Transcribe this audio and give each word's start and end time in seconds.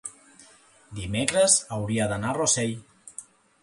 Dimecres 1.01 1.59
hauria 1.79 2.11
d'anar 2.15 2.35
a 2.35 2.39
Rossell. 2.43 2.79